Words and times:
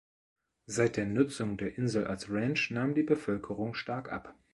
Seit 0.65 0.97
der 0.97 1.05
Nutzung 1.05 1.57
der 1.57 1.77
Insel 1.77 2.07
als 2.07 2.27
Ranch 2.31 2.71
nahm 2.71 2.95
die 2.95 3.03
Bevölkerung 3.03 3.75
stark 3.75 4.11
ab. 4.11 4.33